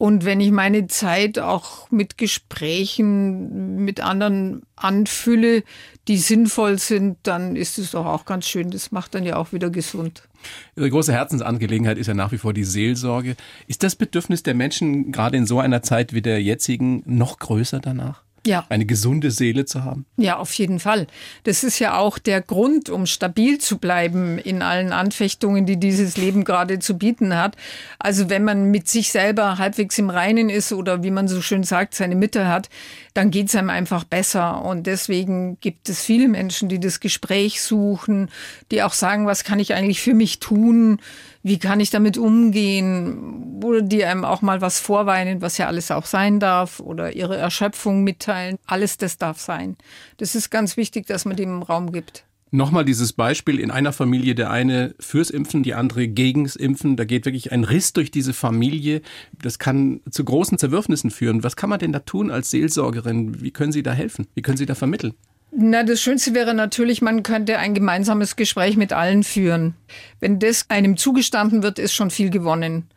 [0.00, 5.62] Und wenn ich meine Zeit auch mit Gesprächen mit anderen anfülle,
[6.08, 8.70] die sinnvoll sind, dann ist es doch auch ganz schön.
[8.70, 10.26] Das macht dann ja auch wieder gesund.
[10.74, 13.36] Ihre große Herzensangelegenheit ist ja nach wie vor die Seelsorge.
[13.66, 17.78] Ist das Bedürfnis der Menschen gerade in so einer Zeit wie der jetzigen noch größer
[17.78, 18.22] danach?
[18.46, 18.64] Ja.
[18.68, 20.06] eine gesunde Seele zu haben?
[20.16, 21.06] Ja, auf jeden Fall.
[21.44, 26.16] Das ist ja auch der Grund, um stabil zu bleiben in allen Anfechtungen, die dieses
[26.16, 27.56] Leben gerade zu bieten hat.
[27.98, 31.64] Also wenn man mit sich selber halbwegs im Reinen ist oder wie man so schön
[31.64, 32.68] sagt, seine Mitte hat,
[33.14, 34.64] dann geht es einem einfach besser.
[34.64, 38.30] Und deswegen gibt es viele Menschen, die das Gespräch suchen,
[38.70, 41.00] die auch sagen, was kann ich eigentlich für mich tun?
[41.42, 43.60] Wie kann ich damit umgehen?
[43.64, 47.36] Oder die einem auch mal was vorweinen, was ja alles auch sein darf, oder ihre
[47.36, 48.58] Erschöpfung mitteilen.
[48.66, 49.76] Alles das darf sein.
[50.18, 52.24] Das ist ganz wichtig, dass man dem Raum gibt.
[52.52, 56.96] Nochmal dieses Beispiel in einer Familie, der eine fürs Impfen, die andere gegens Impfen.
[56.96, 59.02] Da geht wirklich ein Riss durch diese Familie.
[59.40, 61.44] Das kann zu großen Zerwürfnissen führen.
[61.44, 63.40] Was kann man denn da tun als Seelsorgerin?
[63.40, 64.26] Wie können Sie da helfen?
[64.34, 65.14] Wie können Sie da vermitteln?
[65.52, 69.74] Na, das Schönste wäre natürlich, man könnte ein gemeinsames Gespräch mit allen führen.
[70.20, 72.88] Wenn das einem zugestanden wird, ist schon viel gewonnen.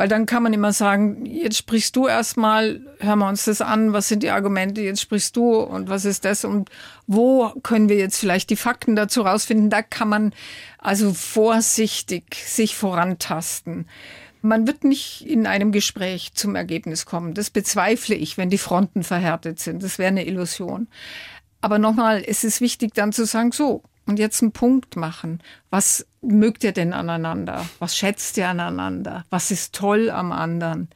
[0.00, 3.92] Weil dann kann man immer sagen, jetzt sprichst du erstmal, hören wir uns das an,
[3.92, 6.70] was sind die Argumente, jetzt sprichst du und was ist das und
[7.06, 9.68] wo können wir jetzt vielleicht die Fakten dazu rausfinden.
[9.68, 10.32] Da kann man
[10.78, 13.86] also vorsichtig sich vorantasten.
[14.40, 17.34] Man wird nicht in einem Gespräch zum Ergebnis kommen.
[17.34, 19.82] Das bezweifle ich, wenn die Fronten verhärtet sind.
[19.82, 20.88] Das wäre eine Illusion.
[21.60, 25.40] Aber nochmal, es ist wichtig dann zu sagen, so, und jetzt einen Punkt machen.
[25.70, 27.66] Was mögt ihr denn aneinander?
[27.78, 29.24] Was schätzt ihr aneinander?
[29.30, 30.88] Was ist toll am anderen?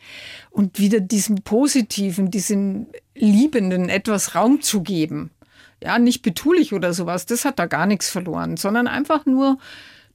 [0.51, 5.31] Und wieder diesem Positiven, diesem Liebenden etwas Raum zu geben.
[5.83, 9.59] Ja, nicht betulich oder sowas, das hat da gar nichts verloren, sondern einfach nur,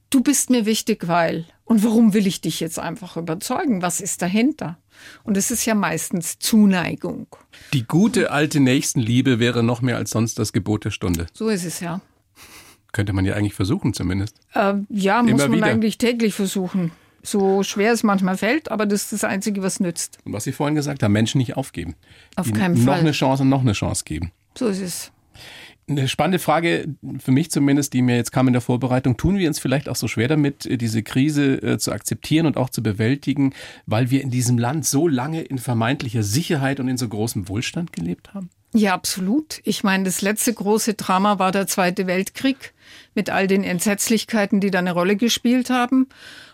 [0.09, 1.45] du bist mir wichtig, weil.
[1.63, 3.81] Und warum will ich dich jetzt einfach überzeugen?
[3.81, 4.77] Was ist dahinter?
[5.23, 7.27] Und es ist ja meistens Zuneigung.
[7.73, 11.27] Die gute alte Nächstenliebe wäre noch mehr als sonst das Gebot der Stunde.
[11.33, 12.01] So ist es ja.
[12.91, 14.37] Könnte man ja eigentlich versuchen zumindest.
[14.53, 15.65] Äh, ja, Immer muss man wieder.
[15.67, 16.91] eigentlich täglich versuchen.
[17.21, 20.17] So schwer es manchmal fällt, aber das ist das Einzige, was nützt.
[20.23, 21.95] Und was Sie vorhin gesagt haben, Menschen nicht aufgeben.
[22.35, 22.85] Auf Die keinen Fall.
[22.85, 24.31] Noch eine Chance und noch eine Chance geben.
[24.57, 25.11] So ist es.
[25.87, 29.17] Eine spannende Frage, für mich zumindest, die mir jetzt kam in der Vorbereitung.
[29.17, 32.69] Tun wir uns vielleicht auch so schwer damit, diese Krise äh, zu akzeptieren und auch
[32.69, 33.53] zu bewältigen,
[33.87, 37.91] weil wir in diesem Land so lange in vermeintlicher Sicherheit und in so großem Wohlstand
[37.91, 38.49] gelebt haben?
[38.73, 39.61] Ja, absolut.
[39.63, 42.73] Ich meine, das letzte große Drama war der Zweite Weltkrieg
[43.19, 46.07] mit all den Entsetzlichkeiten, die da eine Rolle gespielt haben.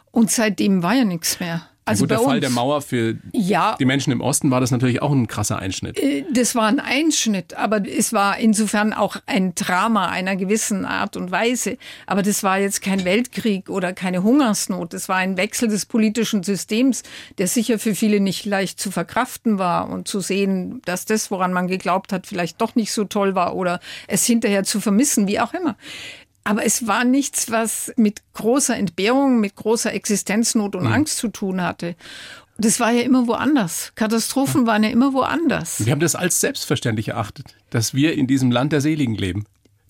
[0.10, 1.70] Und seitdem war ja nichts mehr.
[1.88, 5.04] Also Gut, der Fall der Mauer für ja, die Menschen im Osten war das natürlich
[5.04, 6.00] auch ein krasser Einschnitt.
[6.00, 11.16] Äh, das war ein Einschnitt, aber es war insofern auch ein Drama einer gewissen Art
[11.16, 11.78] und Weise.
[12.08, 14.94] Aber das war jetzt kein Weltkrieg oder keine Hungersnot.
[14.94, 17.04] Das war ein Wechsel des politischen Systems,
[17.38, 21.54] der sicher für viele nicht leicht zu verkraften war und zu sehen, dass das, woran
[21.54, 25.40] man geglaubt hat, vielleicht doch nicht so toll war oder es hinterher zu vermissen, wie
[25.40, 25.76] auch immer.
[26.46, 30.94] Aber es war nichts, was mit großer Entbehrung, mit großer Existenznot und mhm.
[30.94, 31.96] Angst zu tun hatte.
[32.58, 33.92] Das war ja immer woanders.
[33.96, 35.86] Katastrophen waren ja immer woanders.
[35.86, 39.46] Wir haben das als selbstverständlich erachtet, dass wir in diesem Land der Seligen leben.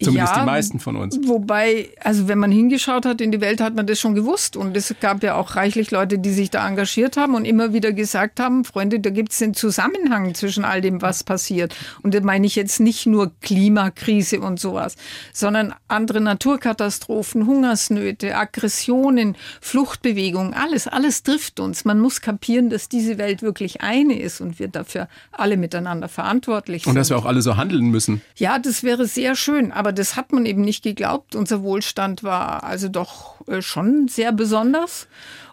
[0.06, 1.20] Zumindest ja, die meisten von uns.
[1.26, 4.56] Wobei, also wenn man hingeschaut hat in die Welt, hat man das schon gewusst.
[4.56, 7.92] Und es gab ja auch reichlich Leute, die sich da engagiert haben und immer wieder
[7.92, 11.76] gesagt haben, Freunde, da gibt es den Zusammenhang zwischen all dem, was passiert.
[12.02, 14.96] Und da meine ich jetzt nicht nur Klimakrise und sowas,
[15.34, 21.86] sondern andere Naturkatastrophen, Hungersnöte, Aggressionen, Fluchtbewegungen, alles, alles trifft uns.
[21.86, 26.84] Man muss kapieren, dass diese Welt wirklich eine ist und wir dafür alle miteinander verantwortlich
[26.84, 26.92] sind.
[26.92, 28.22] Und dass wir auch alle so handeln müssen.
[28.36, 29.72] Ja, das wäre sehr schön.
[29.72, 31.36] Aber das hat man eben nicht geglaubt.
[31.36, 35.08] Unser Wohlstand war also doch äh, schon sehr besonders.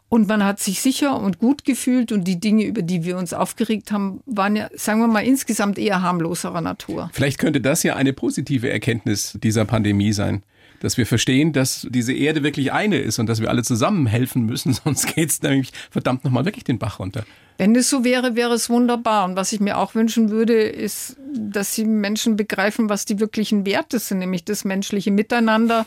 [0.09, 3.33] Und man hat sich sicher und gut gefühlt und die Dinge, über die wir uns
[3.33, 7.09] aufgeregt haben, waren ja, sagen wir mal, insgesamt eher harmloserer Natur.
[7.15, 10.43] Vielleicht könnte das ja eine positive Erkenntnis dieser Pandemie sein.
[10.83, 14.45] Dass wir verstehen, dass diese Erde wirklich eine ist und dass wir alle zusammen helfen
[14.47, 17.25] müssen, sonst geht es nämlich verdammt nochmal wirklich den Bach runter.
[17.59, 19.25] Wenn es so wäre, wäre es wunderbar.
[19.25, 23.65] Und was ich mir auch wünschen würde, ist, dass die Menschen begreifen, was die wirklichen
[23.65, 25.87] Werte sind, nämlich das menschliche Miteinander,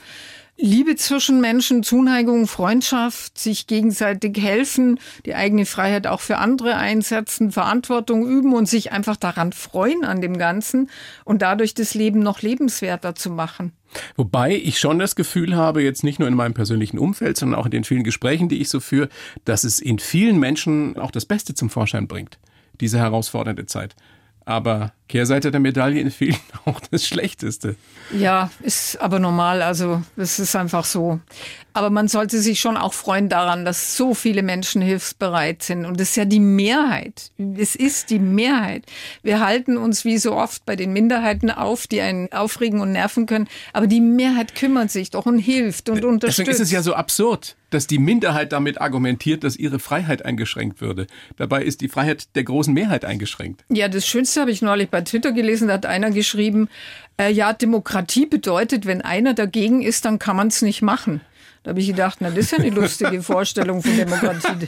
[0.57, 7.51] Liebe zwischen Menschen, Zuneigung, Freundschaft, sich gegenseitig helfen, die eigene Freiheit auch für andere einsetzen,
[7.51, 10.89] Verantwortung üben und sich einfach daran freuen an dem Ganzen
[11.25, 13.73] und dadurch das Leben noch lebenswerter zu machen.
[14.15, 17.65] Wobei ich schon das Gefühl habe, jetzt nicht nur in meinem persönlichen Umfeld, sondern auch
[17.65, 19.09] in den vielen Gesprächen, die ich so führe,
[19.43, 22.39] dass es in vielen Menschen auch das Beste zum Vorschein bringt,
[22.79, 23.93] diese herausfordernde Zeit.
[24.45, 27.75] Aber Kehrseite der Medaille vielen auch das Schlechteste.
[28.13, 29.61] Ja, ist aber normal.
[29.61, 31.19] Also es ist einfach so.
[31.73, 35.85] Aber man sollte sich schon auch freuen daran, dass so viele Menschen hilfsbereit sind.
[35.85, 37.31] Und es ist ja die Mehrheit.
[37.57, 38.85] Es ist die Mehrheit.
[39.23, 43.25] Wir halten uns wie so oft bei den Minderheiten auf, die einen aufregen und nerven
[43.25, 43.47] können.
[43.73, 46.39] Aber die Mehrheit kümmert sich doch und hilft und unterstützt.
[46.39, 50.81] Deswegen ist es ja so absurd, dass die Minderheit damit argumentiert, dass ihre Freiheit eingeschränkt
[50.81, 51.07] würde.
[51.37, 53.63] Dabei ist die Freiheit der großen Mehrheit eingeschränkt.
[53.69, 56.69] Ja, das Schönste habe ich neulich bei Twitter gelesen, da hat einer geschrieben,
[57.17, 61.21] äh, ja, Demokratie bedeutet, wenn einer dagegen ist, dann kann man es nicht machen.
[61.63, 64.67] Da habe ich gedacht, na, das ist ja eine lustige Vorstellung von Demokratie.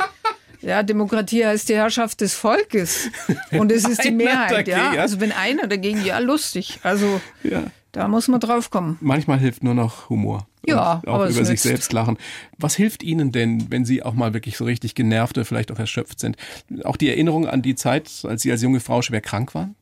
[0.61, 3.09] Ja, Demokratie heißt die Herrschaft des Volkes.
[3.51, 4.91] Und es ist die Mehrheit, ja.
[4.91, 6.79] Also wenn einer dagegen, ja, lustig.
[6.83, 7.65] Also ja.
[7.91, 8.97] da muss man drauf kommen.
[8.99, 10.47] Manchmal hilft nur noch Humor.
[10.67, 12.17] Ja, auch über sich selbst lachen.
[12.57, 15.79] Was hilft Ihnen denn, wenn Sie auch mal wirklich so richtig genervt oder vielleicht auch
[15.79, 16.35] erschöpft sind?
[16.83, 19.75] Auch die Erinnerung an die Zeit, als Sie als junge Frau schwer krank waren?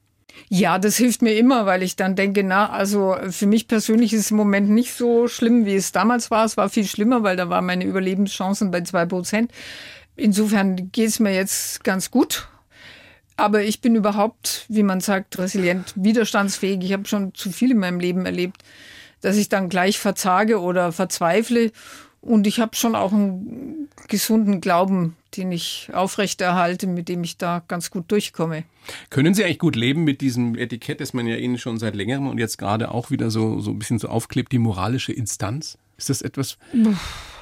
[0.49, 4.21] Ja, das hilft mir immer, weil ich dann denke, na, also für mich persönlich ist
[4.21, 6.45] es im Moment nicht so schlimm, wie es damals war.
[6.45, 9.51] Es war viel schlimmer, weil da waren meine Überlebenschancen bei zwei Prozent.
[10.15, 12.47] Insofern geht es mir jetzt ganz gut.
[13.37, 16.83] Aber ich bin überhaupt, wie man sagt, resilient, widerstandsfähig.
[16.83, 18.63] Ich habe schon zu viel in meinem Leben erlebt,
[19.25, 21.71] dass ich dann gleich verzage oder verzweifle.
[22.21, 27.63] Und ich habe schon auch einen gesunden Glauben, den ich aufrechterhalte, mit dem ich da
[27.67, 28.63] ganz gut durchkomme.
[29.09, 32.27] Können Sie eigentlich gut leben mit diesem Etikett, das man ja Ihnen schon seit längerem
[32.27, 35.79] und jetzt gerade auch wieder so, so ein bisschen so aufklebt, die moralische Instanz?
[35.97, 36.57] Ist das etwas,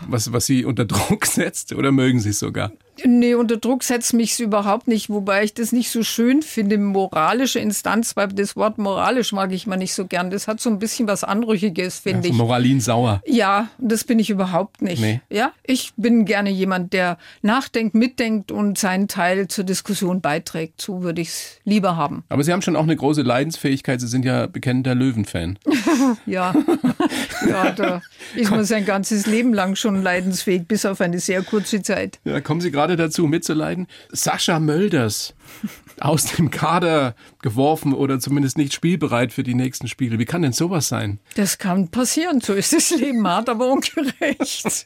[0.02, 2.72] was, was Sie unter Druck setzt oder mögen Sie es sogar?
[3.04, 6.78] Nee, unter Druck setzt mich überhaupt nicht, wobei ich das nicht so schön finde.
[6.78, 10.30] Moralische Instanz, weil das Wort moralisch mag ich mal nicht so gern.
[10.30, 12.38] Das hat so ein bisschen was Anrüchiges, finde ja, ich.
[12.38, 13.22] Moralin sauer.
[13.26, 15.02] Ja, das bin ich überhaupt nicht.
[15.02, 15.22] Nee.
[15.32, 20.80] Ja, ich bin gerne jemand, der nachdenkt, mitdenkt und seinen Teil zur Diskussion beiträgt.
[20.80, 22.24] So würde ich es lieber haben.
[22.30, 24.02] Aber Sie haben schon auch eine große Leidensfähigkeit.
[24.02, 25.58] Sie sind ja bekennender Löwen-Fan.
[26.28, 26.54] ja,
[27.48, 28.02] ja da
[28.36, 32.20] ist man sein ganzes Leben lang schon leidensfähig, bis auf eine sehr kurze Zeit.
[32.24, 33.88] Ja, kommen Sie gerade dazu mitzuleiden.
[34.12, 35.34] Sascha Mölders
[36.00, 40.20] aus dem Kader geworfen oder zumindest nicht spielbereit für die nächsten Spiele.
[40.20, 41.20] Wie kann denn sowas sein?
[41.36, 42.42] Das kann passieren.
[42.42, 44.86] So ist das Leben hart, aber ungerecht.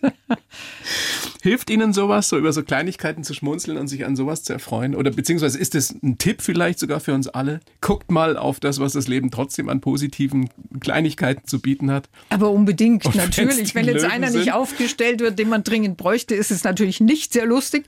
[1.41, 4.95] Hilft Ihnen sowas, so über so Kleinigkeiten zu schmunzeln und sich an sowas zu erfreuen?
[4.95, 7.59] Oder beziehungsweise ist es ein Tipp vielleicht sogar für uns alle?
[7.81, 10.49] Guckt mal auf das, was das Leben trotzdem an positiven
[10.79, 12.09] Kleinigkeiten zu bieten hat.
[12.29, 13.75] Aber unbedingt, und natürlich.
[13.75, 17.33] Wenn jetzt Löwen einer nicht aufgestellt wird, den man dringend bräuchte, ist es natürlich nicht
[17.33, 17.85] sehr lustig.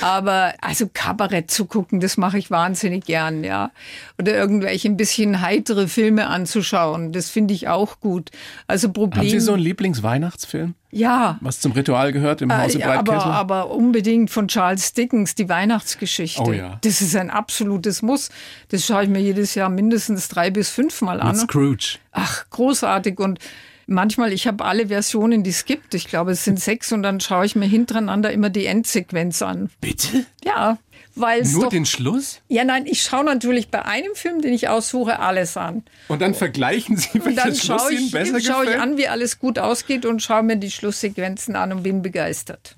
[0.00, 3.70] Aber also Kabarett zu gucken, das mache ich wahnsinnig gern, ja.
[4.18, 8.30] Oder irgendwelche ein bisschen heitere Filme anzuschauen, das finde ich auch gut.
[8.66, 9.22] Also Problem.
[9.22, 10.74] Haben Sie so einen Lieblingsweihnachtsfilm?
[10.90, 11.38] Ja.
[11.42, 13.20] Was zum Ritual gehört im Hause äh, Breitkessel?
[13.20, 16.42] Aber, aber unbedingt von Charles Dickens, die Weihnachtsgeschichte.
[16.42, 16.78] Oh ja.
[16.82, 18.30] Das ist ein absolutes Muss.
[18.68, 21.36] Das schaue ich mir jedes Jahr mindestens drei bis fünfmal an.
[21.36, 21.98] Mit Scrooge.
[22.12, 23.18] Ach, großartig.
[23.18, 23.40] Und
[23.86, 25.94] manchmal, ich habe alle Versionen, die es gibt.
[25.94, 29.70] Ich glaube, es sind sechs und dann schaue ich mir hintereinander immer die Endsequenz an.
[29.80, 30.24] Bitte?
[30.44, 30.78] Ja.
[31.18, 32.42] Weil Nur doch, den Schluss?
[32.48, 35.82] Ja, nein, ich schaue natürlich bei einem Film, den ich aussuche, alles an.
[36.08, 38.76] Und dann vergleichen Sie, welcher dann Schluss ich, Ihnen besser schaue gefällt?
[38.76, 42.76] ich an, wie alles gut ausgeht und schaue mir die Schlusssequenzen an und bin begeistert.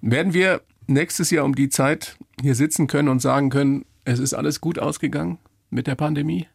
[0.00, 4.32] Werden wir nächstes Jahr um die Zeit hier sitzen können und sagen können, es ist
[4.32, 6.48] alles gut ausgegangen mit der Pandemie?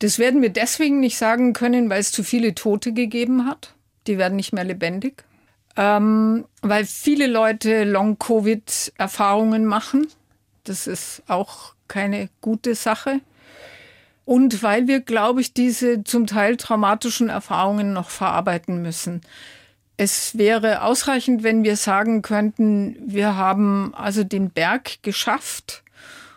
[0.00, 3.74] Das werden wir deswegen nicht sagen können, weil es zu viele Tote gegeben hat.
[4.06, 5.24] Die werden nicht mehr lebendig.
[5.76, 10.08] Ähm, weil viele Leute Long-Covid-Erfahrungen machen
[10.64, 13.20] das ist auch keine gute Sache.
[14.24, 19.20] Und weil wir, glaube ich, diese zum Teil traumatischen Erfahrungen noch verarbeiten müssen.
[19.96, 25.84] Es wäre ausreichend, wenn wir sagen könnten, wir haben also den Berg geschafft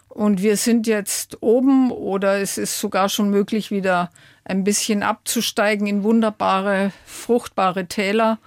[0.10, 4.12] und wir sind jetzt oben oder es ist sogar schon möglich, wieder
[4.44, 8.38] ein bisschen abzusteigen in wunderbare, fruchtbare Täler.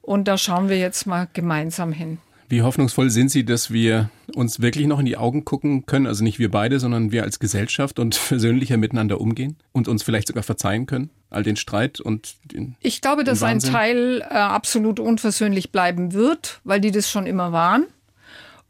[0.00, 2.18] Und da schauen wir jetzt mal gemeinsam hin.
[2.50, 6.06] Wie hoffnungsvoll sind Sie, dass wir uns wirklich noch in die Augen gucken können?
[6.06, 10.28] Also nicht wir beide, sondern wir als Gesellschaft und versöhnlicher miteinander umgehen und uns vielleicht
[10.28, 11.10] sogar verzeihen können?
[11.28, 12.76] All den Streit und den.
[12.80, 17.52] Ich glaube, dass ein Teil äh, absolut unversöhnlich bleiben wird, weil die das schon immer
[17.52, 17.84] waren.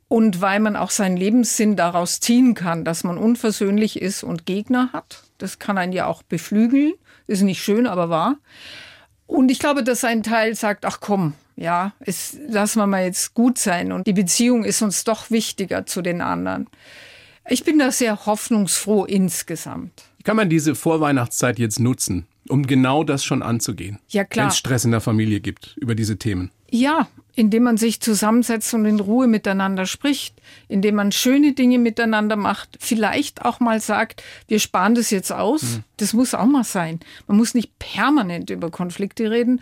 [0.09, 4.91] Und weil man auch seinen Lebenssinn daraus ziehen kann, dass man unversöhnlich ist und Gegner
[4.95, 5.23] hat.
[5.37, 6.95] Das kann einen ja auch beflügeln.
[7.27, 8.39] Ist nicht schön, aber wahr.
[9.27, 13.35] Und ich glaube, dass ein Teil sagt, ach komm, ja, es, lassen wir mal jetzt
[13.35, 16.69] gut sein und die Beziehung ist uns doch wichtiger zu den anderen.
[17.49, 20.05] Ich bin da sehr hoffnungsfroh insgesamt.
[20.23, 23.99] Kann man diese Vorweihnachtszeit jetzt nutzen, um genau das schon anzugehen?
[24.09, 24.45] Ja, klar.
[24.45, 26.51] Wenn es Stress in der Familie gibt über diese Themen.
[26.71, 30.35] Ja, indem man sich zusammensetzt und in Ruhe miteinander spricht,
[30.69, 35.63] indem man schöne Dinge miteinander macht, vielleicht auch mal sagt, wir sparen das jetzt aus.
[35.63, 35.85] Mhm.
[35.97, 37.01] Das muss auch mal sein.
[37.27, 39.61] Man muss nicht permanent über Konflikte reden.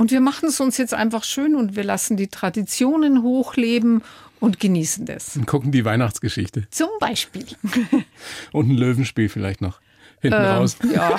[0.00, 4.02] Und wir machen es uns jetzt einfach schön und wir lassen die Traditionen hochleben
[4.40, 5.36] und genießen das.
[5.36, 6.66] Und gucken die Weihnachtsgeschichte.
[6.70, 7.44] Zum Beispiel.
[8.52, 9.78] und ein Löwenspiel vielleicht noch.
[10.22, 10.78] Hinten ähm, raus.
[10.90, 11.18] Ja.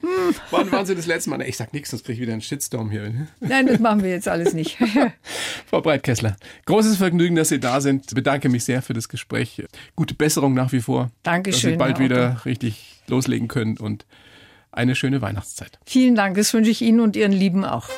[0.50, 1.42] Wann waren Sie das letzte Mal?
[1.42, 3.28] Ich sag nichts, sonst kriege ich wieder einen Shitstorm hier.
[3.40, 4.78] Nein, das machen wir jetzt alles nicht.
[5.66, 8.06] Frau Breitkessler, großes Vergnügen, dass Sie da sind.
[8.08, 9.62] Ich bedanke mich sehr für das Gespräch.
[9.94, 11.10] Gute Besserung nach wie vor.
[11.22, 11.60] Dankeschön.
[11.60, 14.06] Dass Sie bald wieder richtig loslegen können und
[14.76, 15.78] eine schöne Weihnachtszeit.
[15.84, 17.88] Vielen Dank, das wünsche ich Ihnen und Ihren Lieben auch.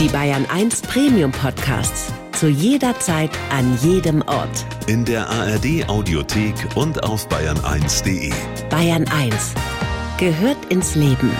[0.00, 2.12] Die Bayern 1 Premium Podcasts.
[2.32, 4.66] Zu jeder Zeit, an jedem Ort.
[4.88, 8.30] In der ARD Audiothek und auf bayern1.de.
[8.68, 9.54] Bayern 1
[10.18, 11.30] gehört ins Leben.